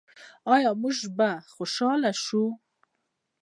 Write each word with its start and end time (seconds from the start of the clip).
آیا 0.53 0.71
موږ 0.81 0.97
به 1.17 1.29
خوشحاله 1.53 2.11
شو؟ 2.23 2.43